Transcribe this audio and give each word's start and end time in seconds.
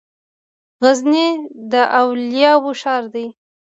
غزنی 0.83 1.29
د 1.71 1.73
اولیاوو 2.01 2.71
ښار 2.81 3.03
دی. 3.13 3.27